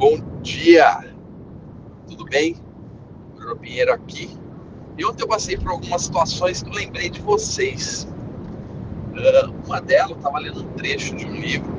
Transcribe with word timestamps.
Bom 0.00 0.18
dia, 0.40 1.04
tudo 2.08 2.24
bem? 2.24 2.56
Bruno 3.36 3.54
Pinheiro 3.56 3.92
aqui. 3.92 4.30
E 4.96 5.04
ontem 5.04 5.24
eu 5.24 5.28
passei 5.28 5.58
por 5.58 5.72
algumas 5.72 6.04
situações 6.04 6.62
que 6.62 6.70
eu 6.70 6.74
lembrei 6.74 7.10
de 7.10 7.20
vocês. 7.20 8.08
Uh, 9.12 9.52
uma 9.66 9.78
delas, 9.78 10.12
eu 10.12 10.16
estava 10.16 10.38
lendo 10.38 10.62
um 10.62 10.72
trecho 10.72 11.14
de 11.14 11.26
um 11.26 11.34
livro 11.34 11.70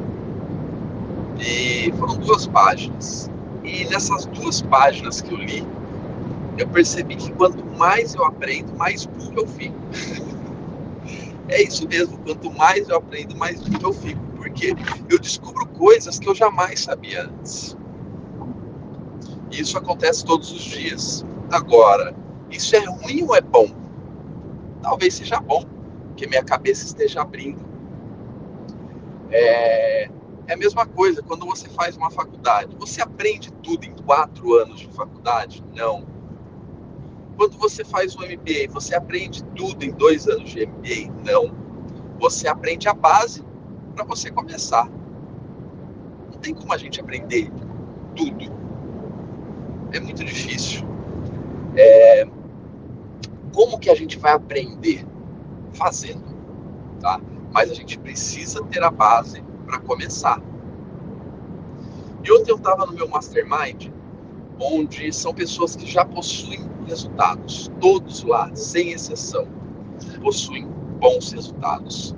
e 1.39 1.91
foram 1.93 2.15
duas 2.17 2.45
páginas. 2.45 3.27
E 3.63 3.85
nessas 3.85 4.27
duas 4.27 4.61
páginas 4.61 5.19
que 5.19 5.33
eu 5.33 5.37
li, 5.39 5.65
eu 6.59 6.67
percebi 6.67 7.15
que 7.15 7.31
quanto 7.31 7.65
mais 7.75 8.13
eu 8.13 8.23
aprendo, 8.23 8.71
mais 8.77 9.03
burro 9.03 9.33
eu 9.37 9.47
fico. 9.47 9.75
é 11.49 11.63
isso 11.63 11.87
mesmo, 11.87 12.19
quanto 12.19 12.51
mais 12.51 12.87
eu 12.87 12.97
aprendo, 12.97 13.35
mais 13.35 13.59
burro 13.61 13.87
eu 13.87 13.93
fico. 13.93 14.21
Porque 14.35 14.75
eu 15.09 15.17
descubro 15.17 15.65
coisas 15.69 16.19
que 16.19 16.29
eu 16.29 16.35
jamais 16.35 16.81
sabia 16.81 17.23
antes. 17.23 17.80
Isso 19.51 19.77
acontece 19.77 20.23
todos 20.25 20.51
os 20.51 20.61
dias. 20.61 21.25
Agora, 21.51 22.15
isso 22.49 22.75
é 22.75 22.79
ruim 22.85 23.23
ou 23.23 23.35
é 23.35 23.41
bom? 23.41 23.67
Talvez 24.81 25.15
seja 25.15 25.39
bom, 25.39 25.65
que 26.15 26.25
minha 26.27 26.43
cabeça 26.43 26.85
esteja 26.85 27.21
abrindo. 27.21 27.61
É, 29.29 30.09
é 30.47 30.53
a 30.53 30.57
mesma 30.57 30.85
coisa 30.85 31.21
quando 31.21 31.45
você 31.45 31.69
faz 31.69 31.97
uma 31.97 32.09
faculdade. 32.09 32.75
Você 32.77 33.01
aprende 33.01 33.51
tudo 33.63 33.85
em 33.85 33.93
quatro 34.05 34.53
anos 34.55 34.79
de 34.79 34.87
faculdade? 34.87 35.63
Não. 35.73 36.05
Quando 37.37 37.57
você 37.57 37.83
faz 37.83 38.15
um 38.15 38.21
MBA, 38.21 38.69
você 38.69 38.95
aprende 38.95 39.43
tudo 39.55 39.83
em 39.83 39.91
dois 39.91 40.27
anos 40.27 40.49
de 40.49 40.65
MBA? 40.65 41.11
Não. 41.23 41.53
Você 42.19 42.47
aprende 42.47 42.87
a 42.87 42.93
base 42.93 43.43
para 43.95 44.05
você 44.05 44.29
começar. 44.29 44.89
Não 46.31 46.39
tem 46.39 46.53
como 46.53 46.73
a 46.73 46.77
gente 46.77 46.99
aprender 46.99 47.51
tudo. 48.15 48.60
É 49.91 49.99
muito 49.99 50.23
difícil. 50.23 50.87
É... 51.75 52.25
Como 53.53 53.77
que 53.79 53.89
a 53.89 53.95
gente 53.95 54.17
vai 54.17 54.33
aprender? 54.33 55.05
Fazendo, 55.73 56.23
tá? 56.99 57.19
Mas 57.53 57.71
a 57.71 57.73
gente 57.73 57.97
precisa 57.99 58.63
ter 58.65 58.83
a 58.83 58.91
base 58.91 59.43
para 59.65 59.79
começar. 59.79 60.41
E 62.23 62.31
ontem 62.31 62.51
eu 62.51 62.57
estava 62.57 62.85
no 62.85 62.93
meu 62.93 63.07
mastermind, 63.07 63.87
onde 64.59 65.11
são 65.11 65.33
pessoas 65.33 65.75
que 65.75 65.85
já 65.85 66.05
possuem 66.05 66.69
resultados, 66.85 67.71
todos 67.79 68.23
lá, 68.23 68.51
sem 68.53 68.91
exceção, 68.91 69.47
possuem 70.21 70.67
bons 70.99 71.31
resultados. 71.31 72.15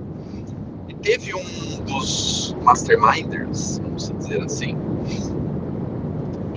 E 0.89 0.93
teve 0.95 1.33
um 1.33 1.83
dos 1.85 2.55
masterminders, 2.61 3.79
vamos 3.79 4.11
dizer 4.17 4.41
assim, 4.41 4.75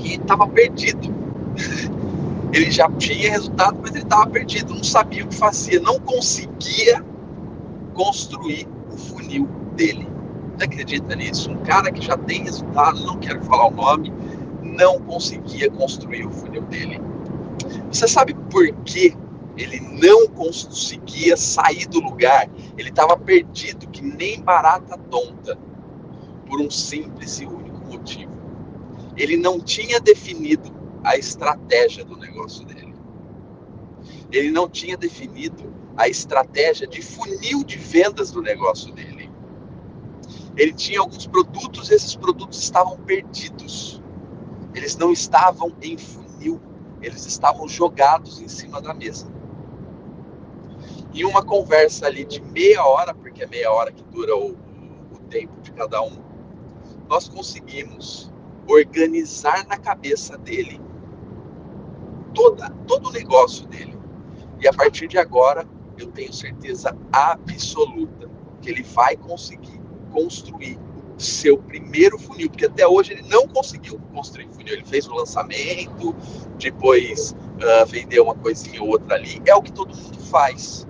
que 0.07 0.15
estava 0.23 0.47
perdido. 0.47 1.15
Ele 2.53 2.71
já 2.71 2.89
tinha 2.93 3.31
resultado, 3.31 3.79
mas 3.83 3.91
ele 3.91 4.05
estava 4.05 4.31
perdido, 4.31 4.75
não 4.75 4.85
sabia 4.85 5.25
o 5.25 5.29
que 5.29 5.37
fazia, 5.37 5.81
não 5.81 5.99
conseguia 6.01 7.05
construir 7.93 8.69
o 8.91 8.97
funil 8.97 9.49
dele. 9.75 10.09
Você 10.57 10.65
acredita 10.65 11.17
nisso? 11.17 11.51
Um 11.51 11.57
cara 11.59 11.91
que 11.91 12.05
já 12.05 12.17
tem 12.17 12.45
resultado, 12.45 13.05
não 13.05 13.19
quero 13.19 13.43
falar 13.45 13.67
o 13.67 13.71
nome, 13.73 14.12
não 14.62 15.01
conseguia 15.01 15.71
construir 15.71 16.27
o 16.27 16.31
funil 16.31 16.62
dele. 16.62 17.01
Você 17.91 18.07
sabe 18.07 18.34
por 18.51 18.73
que 18.84 19.15
ele 19.57 19.81
não 19.81 20.29
conseguia 20.29 21.37
sair 21.37 21.87
do 21.89 22.01
lugar? 22.01 22.49
Ele 22.79 22.91
estava 22.91 23.17
perdido, 23.17 23.89
que 23.89 24.03
nem 24.03 24.41
barata 24.41 24.97
tonta, 25.11 25.59
por 26.49 26.61
um 26.61 26.71
simples 26.71 27.41
e 27.41 27.47
único 27.47 27.84
motivo. 27.87 28.36
Ele 29.17 29.36
não 29.36 29.61
tinha 29.61 29.98
definido 29.98 30.75
a 31.03 31.17
estratégia 31.17 32.05
do 32.05 32.17
negócio 32.17 32.64
dele. 32.67 32.95
Ele 34.31 34.50
não 34.50 34.69
tinha 34.69 34.97
definido 34.97 35.72
a 35.97 36.09
estratégia 36.09 36.87
de 36.87 37.00
funil 37.00 37.65
de 37.65 37.78
vendas 37.78 38.31
do 38.31 38.43
negócio 38.43 38.93
dele. 38.93 39.31
Ele 40.56 40.72
tinha 40.72 41.00
alguns 41.00 41.27
produtos, 41.27 41.91
esses 41.91 42.15
produtos 42.15 42.59
estavam 42.59 42.99
perdidos. 42.99 44.03
Eles 44.75 44.97
não 44.97 45.12
estavam 45.12 45.72
em 45.81 45.97
funil, 45.97 46.60
eles 47.00 47.25
estavam 47.25 47.66
jogados 47.66 48.41
em 48.41 48.48
cima 48.48 48.81
da 48.81 48.93
mesa. 48.93 49.27
E 51.15 51.25
uma 51.25 51.43
conversa 51.43 52.06
ali 52.06 52.25
de 52.25 52.43
meia 52.43 52.84
hora, 52.84 53.15
porque 53.15 53.44
é 53.44 53.47
meia 53.47 53.71
hora 53.72 53.91
que 53.91 54.03
dura 54.04 54.37
o, 54.37 54.50
o 54.50 55.19
tempo 55.31 55.60
de 55.62 55.72
cada 55.72 56.03
um, 56.03 56.19
nós 57.09 57.28
conseguimos 57.28 58.31
organizar 58.69 59.66
na 59.66 59.77
cabeça 59.77 60.37
dele 60.38 60.81
toda, 62.34 62.71
todo 62.87 63.09
o 63.09 63.12
negócio 63.12 63.66
dele. 63.66 63.97
E 64.60 64.69
a 64.69 64.72
partir 64.72 65.09
de 65.09 65.19
agora, 65.19 65.66
eu 65.99 66.09
tenho 66.09 66.32
certeza 66.32 66.97
absoluta 67.12 68.31
que 68.60 68.71
ele 68.71 68.82
vai 68.82 69.16
conseguir 69.16 69.81
construir 70.12 70.78
o 71.16 71.21
seu 71.21 71.56
primeiro 71.59 72.19
funil, 72.19 72.50
porque 72.50 72.66
até 72.66 72.87
hoje 72.87 73.12
ele 73.12 73.22
não 73.28 73.49
conseguiu 73.49 73.99
construir 74.12 74.49
funil. 74.53 74.75
Ele 74.75 74.84
fez 74.84 75.06
o 75.06 75.15
lançamento, 75.15 76.15
depois 76.59 77.33
uh, 77.33 77.87
vendeu 77.87 78.25
uma 78.25 78.34
coisinha 78.34 78.83
ou 78.83 78.88
outra 78.88 79.16
ali. 79.16 79.41
É 79.47 79.54
o 79.54 79.62
que 79.62 79.72
todo 79.72 79.97
mundo 79.97 80.19
faz. 80.21 80.87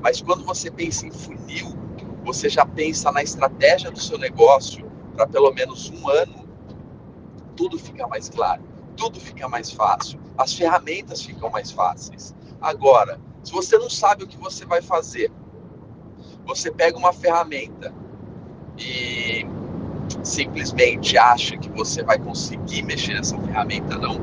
Mas 0.00 0.20
quando 0.20 0.44
você 0.44 0.70
pensa 0.70 1.06
em 1.06 1.12
funil, 1.12 1.76
você 2.24 2.48
já 2.48 2.64
pensa 2.64 3.12
na 3.12 3.22
estratégia 3.22 3.90
do 3.90 4.00
seu 4.00 4.18
negócio 4.18 4.90
para 5.14 5.26
pelo 5.26 5.52
menos 5.52 5.90
um 5.90 6.08
ano, 6.08 6.41
tudo 7.62 7.78
fica 7.78 8.08
mais 8.08 8.28
claro, 8.28 8.60
tudo 8.96 9.20
fica 9.20 9.48
mais 9.48 9.70
fácil, 9.70 10.18
as 10.36 10.52
ferramentas 10.52 11.22
ficam 11.22 11.48
mais 11.48 11.70
fáceis. 11.70 12.34
Agora, 12.60 13.20
se 13.44 13.52
você 13.52 13.78
não 13.78 13.88
sabe 13.88 14.24
o 14.24 14.26
que 14.26 14.36
você 14.36 14.64
vai 14.64 14.82
fazer, 14.82 15.30
você 16.44 16.72
pega 16.72 16.98
uma 16.98 17.12
ferramenta 17.12 17.94
e 18.76 19.46
simplesmente 20.24 21.16
acha 21.16 21.56
que 21.56 21.68
você 21.68 22.02
vai 22.02 22.18
conseguir 22.18 22.82
mexer 22.82 23.14
nessa 23.14 23.38
ferramenta, 23.38 23.96
não. 23.96 24.16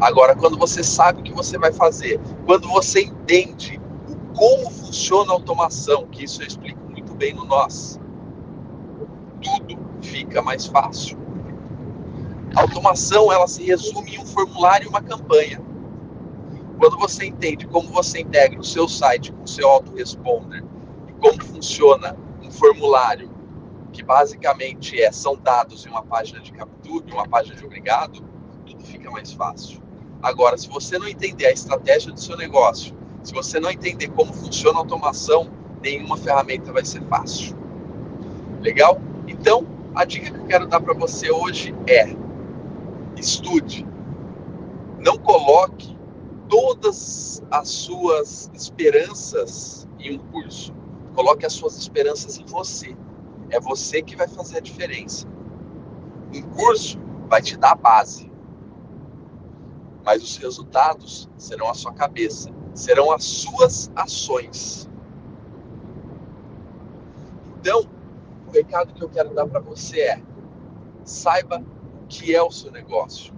Agora, 0.00 0.34
quando 0.34 0.56
você 0.56 0.82
sabe 0.82 1.20
o 1.20 1.22
que 1.22 1.34
você 1.34 1.58
vai 1.58 1.74
fazer, 1.74 2.18
quando 2.46 2.66
você 2.66 3.02
entende 3.02 3.78
o 4.08 4.34
como 4.34 4.70
funciona 4.70 5.32
a 5.32 5.34
automação, 5.34 6.06
que 6.06 6.24
isso 6.24 6.40
eu 6.40 6.46
explico 6.46 6.80
muito 6.88 7.14
bem 7.14 7.34
no 7.34 7.44
Nós, 7.44 8.00
tudo 9.42 9.78
fica 10.00 10.40
mais 10.40 10.64
fácil. 10.64 11.25
A 12.56 12.62
automação, 12.62 13.30
ela 13.30 13.46
se 13.46 13.62
resume 13.62 14.14
em 14.14 14.18
um 14.18 14.24
formulário 14.24 14.86
e 14.86 14.88
uma 14.88 15.02
campanha. 15.02 15.60
Quando 16.78 16.96
você 16.96 17.26
entende 17.26 17.66
como 17.66 17.90
você 17.90 18.20
integra 18.20 18.58
o 18.58 18.64
seu 18.64 18.88
site 18.88 19.30
com 19.30 19.42
o 19.42 19.46
seu 19.46 19.68
autoresponder 19.68 20.64
e 21.06 21.12
como 21.20 21.44
funciona 21.44 22.16
um 22.42 22.50
formulário 22.50 23.30
que 23.92 24.02
basicamente 24.02 24.98
é, 24.98 25.12
são 25.12 25.36
dados 25.36 25.84
em 25.84 25.90
uma 25.90 26.02
página 26.02 26.40
de 26.40 26.50
captura, 26.50 27.04
em 27.06 27.12
uma 27.12 27.28
página 27.28 27.56
de 27.56 27.64
obrigado, 27.64 28.24
tudo 28.64 28.82
fica 28.84 29.10
mais 29.10 29.32
fácil. 29.32 29.82
Agora, 30.22 30.56
se 30.56 30.66
você 30.66 30.98
não 30.98 31.06
entender 31.06 31.44
a 31.44 31.52
estratégia 31.52 32.10
do 32.10 32.20
seu 32.20 32.38
negócio, 32.38 32.96
se 33.22 33.34
você 33.34 33.60
não 33.60 33.70
entender 33.70 34.08
como 34.08 34.32
funciona 34.32 34.78
a 34.78 34.80
automação, 34.80 35.50
nenhuma 35.82 36.16
ferramenta 36.16 36.72
vai 36.72 36.86
ser 36.86 37.02
fácil. 37.02 37.54
Legal? 38.62 38.98
Então, 39.28 39.66
a 39.94 40.06
dica 40.06 40.30
que 40.30 40.38
eu 40.38 40.46
quero 40.46 40.66
dar 40.66 40.80
para 40.80 40.94
você 40.94 41.30
hoje 41.30 41.74
é: 41.86 42.16
estude. 43.16 43.86
Não 44.98 45.18
coloque 45.18 45.96
todas 46.48 47.42
as 47.50 47.68
suas 47.68 48.50
esperanças 48.54 49.88
em 49.98 50.16
um 50.16 50.18
curso. 50.30 50.74
Coloque 51.14 51.46
as 51.46 51.52
suas 51.52 51.76
esperanças 51.76 52.38
em 52.38 52.44
você. 52.44 52.96
É 53.50 53.60
você 53.60 54.02
que 54.02 54.16
vai 54.16 54.28
fazer 54.28 54.58
a 54.58 54.60
diferença. 54.60 55.26
Um 56.34 56.42
curso 56.42 56.98
vai 57.28 57.40
te 57.40 57.56
dar 57.56 57.72
a 57.72 57.76
base, 57.76 58.30
mas 60.04 60.22
os 60.22 60.36
resultados 60.36 61.28
serão 61.36 61.68
a 61.68 61.74
sua 61.74 61.92
cabeça, 61.92 62.50
serão 62.74 63.10
as 63.10 63.24
suas 63.24 63.90
ações. 63.96 64.88
Então, 67.58 67.88
o 68.46 68.50
recado 68.52 68.94
que 68.94 69.02
eu 69.02 69.08
quero 69.08 69.34
dar 69.34 69.46
para 69.46 69.60
você 69.60 70.00
é: 70.00 70.22
saiba 71.04 71.64
que 72.08 72.34
é 72.34 72.42
o 72.42 72.50
seu 72.50 72.70
negócio, 72.70 73.34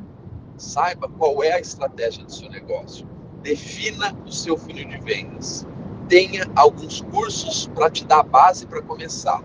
saiba 0.57 1.09
qual 1.09 1.43
é 1.43 1.53
a 1.53 1.61
estratégia 1.61 2.25
do 2.25 2.33
seu 2.33 2.51
negócio, 2.51 3.07
defina 3.43 4.17
o 4.27 4.33
seu 4.33 4.57
funil 4.57 4.89
de 4.89 4.99
vendas, 4.99 5.67
tenha 6.09 6.45
alguns 6.57 7.01
cursos 7.03 7.69
para 7.69 7.91
te 7.91 8.05
dar 8.05 8.21
a 8.21 8.23
base 8.23 8.67
para 8.67 8.83
começar 8.83 9.43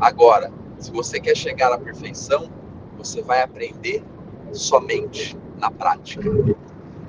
Agora, 0.00 0.52
se 0.78 0.90
você 0.90 1.20
quer 1.20 1.36
chegar 1.36 1.72
à 1.72 1.78
perfeição, 1.78 2.50
você 2.96 3.22
vai 3.22 3.42
aprender 3.42 4.04
somente 4.52 5.36
na 5.58 5.70
prática. 5.70 6.28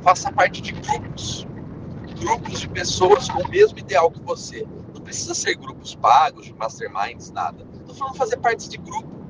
Faça 0.01 0.31
parte 0.31 0.62
de 0.62 0.72
grupos, 0.72 1.48
grupos 2.19 2.62
de 2.62 2.69
pessoas 2.69 3.30
com 3.30 3.42
o 3.42 3.50
mesmo 3.50 3.80
ideal 3.80 4.12
que 4.12 4.22
você. 4.22 4.66
Não 4.94 5.01
precisa 5.01 5.34
ser 5.34 5.56
grupos 5.56 5.96
pagos, 5.96 6.46
de 6.46 6.54
masterminds, 6.54 7.31
nada. 7.31 7.66
Estou 7.81 7.96
falando 7.96 8.16
fazer 8.16 8.38
parte 8.38 8.69
de 8.69 8.78
grupo. 8.78 9.25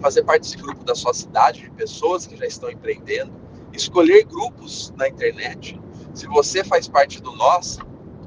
Fazer 0.00 0.24
parte 0.24 0.42
desse 0.42 0.56
grupo 0.56 0.84
da 0.84 0.94
sua 0.94 1.14
cidade, 1.14 1.62
de 1.62 1.70
pessoas 1.70 2.26
que 2.26 2.36
já 2.36 2.46
estão 2.46 2.70
empreendendo, 2.70 3.32
escolher 3.72 4.24
grupos 4.24 4.92
na 4.96 5.08
internet. 5.08 5.80
Se 6.14 6.26
você 6.26 6.64
faz 6.64 6.88
parte 6.88 7.22
do 7.22 7.34
nós, 7.36 7.78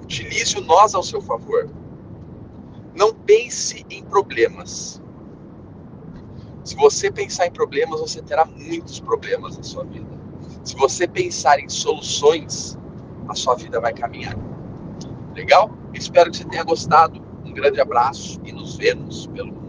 utilize 0.01 0.57
o 0.57 0.61
nós 0.61 0.95
ao 0.95 1.03
seu 1.03 1.21
favor. 1.21 1.69
Não 2.95 3.13
pense 3.13 3.85
em 3.89 4.03
problemas. 4.03 5.01
Se 6.63 6.75
você 6.75 7.11
pensar 7.11 7.47
em 7.47 7.51
problemas, 7.51 7.99
você 7.99 8.21
terá 8.21 8.45
muitos 8.45 8.99
problemas 8.99 9.57
na 9.57 9.63
sua 9.63 9.83
vida. 9.83 10.07
Se 10.63 10.75
você 10.75 11.07
pensar 11.07 11.59
em 11.59 11.67
soluções, 11.67 12.77
a 13.27 13.35
sua 13.35 13.55
vida 13.55 13.81
vai 13.81 13.93
caminhar. 13.93 14.35
Legal? 15.35 15.71
Espero 15.93 16.31
que 16.31 16.37
você 16.37 16.45
tenha 16.45 16.63
gostado. 16.63 17.21
Um 17.43 17.51
grande 17.51 17.81
abraço 17.81 18.39
e 18.45 18.51
nos 18.51 18.77
vemos 18.77 19.27
pelo 19.27 19.62